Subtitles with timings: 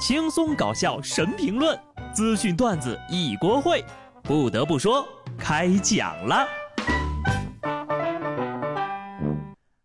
[0.00, 1.78] 轻松搞笑神评论，
[2.14, 3.84] 资讯段子一锅烩。
[4.22, 5.06] 不得不说，
[5.38, 6.48] 开讲了。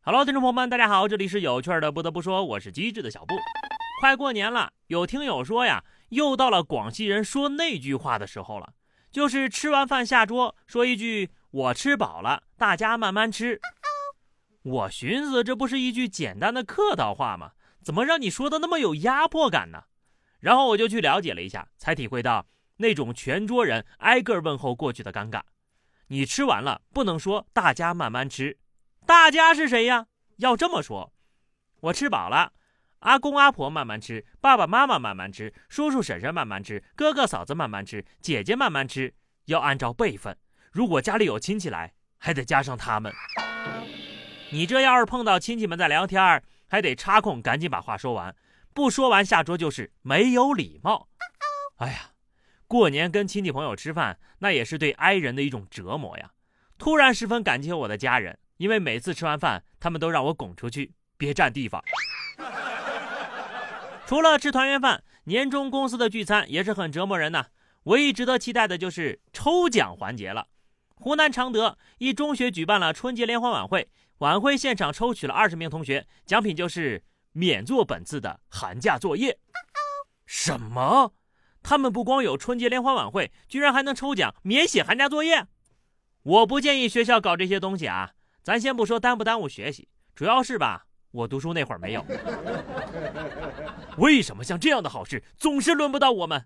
[0.04, 1.92] Hello，听众朋友们，大家好，这里是有趣的。
[1.92, 3.36] 不得不说，我是机智的小布。
[4.00, 8.70] 快过年了，有听友说呀，又到了广西人说那句话的时候了，
[9.12, 13.60] 就是吃完饭下桌说一句“我吃饱了，大家慢慢吃”。
[14.64, 17.52] 我寻思，这不是一句简单的客套话吗？
[17.84, 19.84] 怎么让你说的那么有压迫感呢？
[20.46, 22.46] 然后我就去了解了一下，才体会到
[22.78, 25.42] 那种全桌人挨个问候过去的尴尬。
[26.10, 28.56] 你吃完了，不能说大家慢慢吃，
[29.08, 30.06] 大家是谁呀？
[30.36, 31.12] 要这么说，
[31.80, 32.54] 我吃饱了，
[33.00, 39.12] 阿公阿婆慢慢吃，爸爸妈妈慢慢吃，叔叔婶婶慢慢吃，哥哥嫂子慢慢吃，姐姐慢慢吃，
[39.46, 40.38] 要按照辈分。
[40.72, 43.12] 如果家里有亲戚来，还得加上他们。
[44.52, 48.36] 你这要是碰到亲戚们在聊天，还得插空赶紧把话说完。
[48.76, 51.08] 不说完下桌就是没有礼貌。
[51.78, 52.12] 哎呀，
[52.68, 56.32] 过年跟亲戚朋友吃饭，那也是对哀人的一种折磨呀。
[56.78, 61.82] 突然十分感激我的家人，因为每次吃完饭，他们都让我拱出去，别占地方。
[64.06, 67.46] 除了吃团圆饭，年终公司的聚餐也是很折磨人呐。
[67.84, 70.50] 唯一值得期待的就是抽奖环节了。
[70.96, 77.02] 湖南常德一中学举办了春节联欢晚会，晚会现场抽取了二十名同学，奖品就是。
[77.38, 79.38] 免做本次的寒假作业？
[80.26, 81.14] 什么？
[81.62, 85.46] 他们不光有春节联欢晚会，居然还能抽奖免写寒假作业？
[86.24, 88.14] 我不建议学校搞这些东西啊！
[88.42, 92.06] 咱先不说耽不耽误学习，主要是吧，我读书那会儿没有。
[93.98, 96.46] 为什么像这样的好事总是轮不到我们？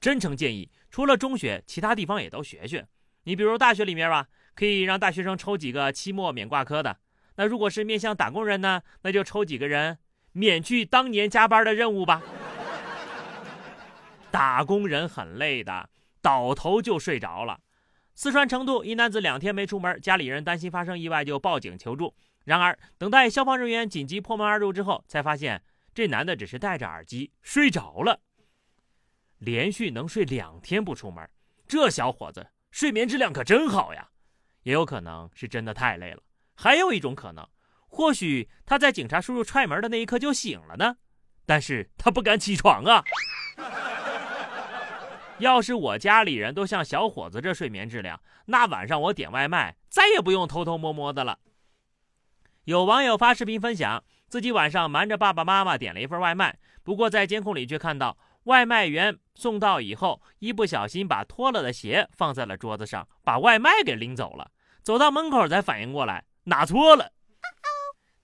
[0.00, 2.88] 真诚建议，除了中学，其他地方也都学学。
[3.22, 4.26] 你比如大学里面吧，
[4.56, 6.98] 可以让大学生抽几个期末免挂科的。
[7.36, 9.98] 那如果是面向打工人呢，那就抽几个人。
[10.34, 12.20] 免去当年加班的任务吧。
[14.30, 15.88] 打工人很累的，
[16.20, 17.60] 倒头就睡着了。
[18.16, 22.14] 四川成都一男子两天没出门，家里人担心发生意外，就报警求助。
[22.44, 25.62] 然而，等待消防人员紧急破门而入之后，才发现
[25.94, 28.20] 这男的只是戴着耳机睡着了。
[29.38, 31.28] 连续能睡两天不出门，
[31.66, 34.10] 这小伙子睡眠质量可真好呀。
[34.62, 36.22] 也有可能是真的太累了，
[36.54, 37.46] 还有一种可能。
[37.94, 40.96] 或许他在警察叔叔踹门的那一刻就醒了呢，
[41.46, 43.04] 但是他不敢起床啊。
[45.38, 51.38] 要是我家里人都像小伙子这睡眠质量，那晚上我点外卖再也不用偷偷摸摸的了。
[52.64, 64.50] 有网友发视频分享，自己晚上瞒着爸爸妈妈点了一份外卖，不过在监控里却看到外卖员送到以后，一不小心把脱了的鞋放在了桌子上，把外卖给拎走了。
[64.82, 67.12] 走到门口才反应过来，拿错了。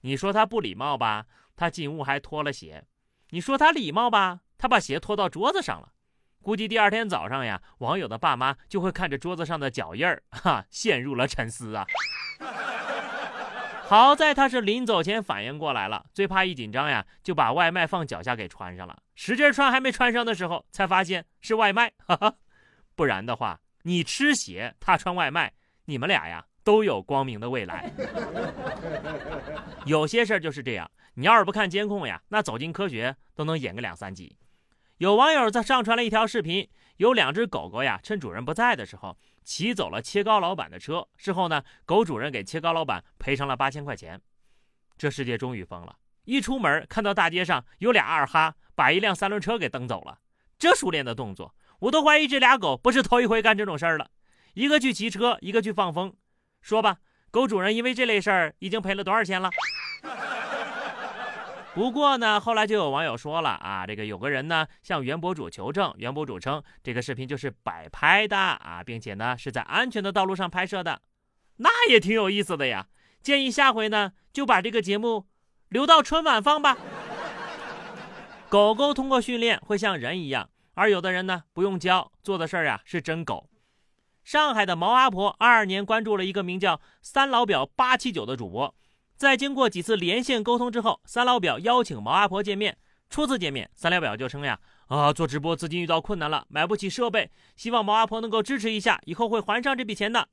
[0.01, 1.25] 你说他不礼貌吧？
[1.55, 2.83] 他进屋还脱了鞋。
[3.29, 4.41] 你说他礼貌吧？
[4.57, 5.93] 他把鞋拖到桌子上了。
[6.41, 11.85] 估计第二天早上呀，网友的爸妈就会看着桌子上的脚印儿，哈，陷入了沉思啊。
[13.83, 18.97] 好在他是临走前反应过来了，最怕一紧张呀，就把外卖放脚下给穿上了。
[19.15, 22.33] 使劲穿还没穿上的时候，才发现是外卖，哈哈。
[22.95, 25.53] 不然的话，你吃鞋，他穿外卖，
[25.85, 26.45] 你们俩呀。
[26.63, 27.91] 都有光明的未来。
[29.85, 34.35] 有些事儿就是这样，你要是不看监控呀，那走进科学都能演个两三集。
[34.97, 41.07] 有网友在上传了一条视频，有两只狗狗呀，趁主人不在的时候骑走了切糕老板的车。
[41.17, 44.21] 事后呢，狗主人给切糕老板赔偿了八千块钱。
[44.97, 45.95] 这世界终于疯了，
[46.25, 50.19] 一出门看到大街上有俩二哈把一辆三轮车给蹬走了。
[50.59, 54.11] 这熟练的动作，我都怀疑这俩狗不是头一回干这种事儿了。
[54.53, 56.13] 一个去骑车，一个去放风。
[56.61, 56.97] 说吧，
[57.31, 59.49] 狗主人因为这类事儿已经赔了多少钱了？
[61.73, 71.01] 不过呢，后来就有网友说了啊，这个有个人呢向原博主求证，原博主称这个视频就是摆拍的啊，并且呢是在安全的道路上拍摄的，
[71.57, 72.87] 那也挺有意思的呀。
[73.21, 75.27] 建议下回呢就把这个节目
[75.69, 76.77] 留到春晚放吧。
[78.49, 83.50] 狗狗通过训练会像人一样，而有的人呢不用教，做的事儿呀是真狗。
[84.23, 88.73] 上海的毛阿婆二二年关注了一个名叫“三老表八七九”的主播，
[89.15, 92.77] 在经过几次连线沟通之后，三老表邀请毛阿婆见面。
[93.09, 94.57] 初次见面，三老表就称呀
[94.87, 100.29] ：“啊，做直播资金遇到困难了，买不起设备，希望毛阿婆能够支持一下，以后会还上这笔钱的。”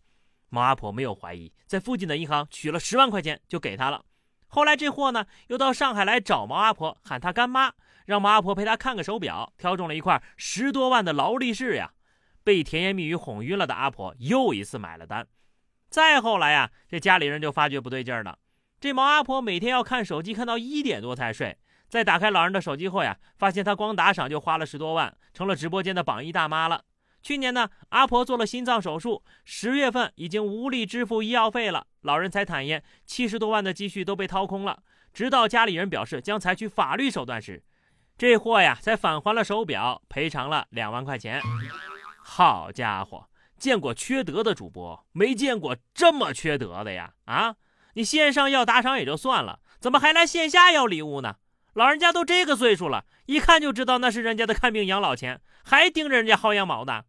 [0.51, 4.05] 毛阿婆没有怀疑，在附近的银行取了十万块钱就给他了。
[4.47, 7.73] 后来这货呢，又到上海来找毛阿婆，喊他干妈，
[8.07, 11.93] 让毛阿婆陪他看个手表，挑中了一块十多万的劳力士呀。
[12.49, 15.27] 被甜言蜜语哄晕了的阿婆又一次买了单。
[15.91, 18.39] 再后来呀，这家里人就发觉不对劲儿了。
[18.81, 21.59] 这毛阿婆每天要看手机看到一点多才睡，
[21.91, 26.85] 在打开老人的手机后呀，发现他光打赏就花了十多万，成了直播间的榜一大妈了。
[27.21, 34.83] 去年呢，阿婆做了心脏手术，十月份已经无力支付医药费了，老人才坦言，七十多万的积蓄都被掏空了。
[35.13, 37.63] 直到家里人表示将采取法律手段时，
[38.17, 41.43] 这货呀才返还了手表，赔偿了两万块钱。
[42.31, 47.15] 好家伙，见过缺德的主播，没见过这么缺德的呀！
[47.25, 47.57] 啊，
[47.95, 51.37] 你线上要打赏也就算了，怎么还来线下要礼物呢？
[51.73, 57.03] 老人家都这个岁数了，一看就知道那是人家的看病养老钱，还盯着人家薅羊毛呢。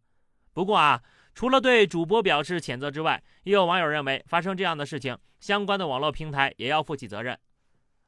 [0.54, 1.02] 不过啊，
[1.34, 7.38] 除了对主播表示谴责之外，也有网友认为发生这样的事情，相关的网络平台也要负起责任。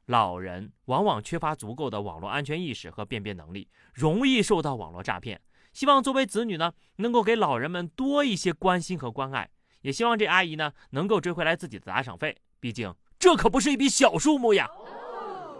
[0.07, 5.39] 老人往往缺乏足够的网络安全意识和辨别能力，容易受到网络诈骗。
[5.73, 9.49] 希望作为子女呢，能够给老人们多一些关心和关爱，
[9.81, 14.69] 也希望这阿姨呢能够追回来自己的打赏费，毕竟这可不是一笔小数目呀。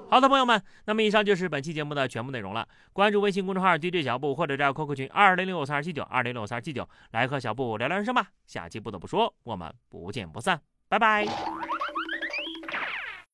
[0.09, 2.67] 好的，朋友们，那么以上就是本期节目的全部内容了。
[2.91, 8.27] 关注微信公众号 DJ 小布，或者加入 QQ 群二零六三二七九二零六三二七九，来和小布聊聊人生吧。
[8.45, 11.72] 下期不得不说，我们不见不散，拜拜。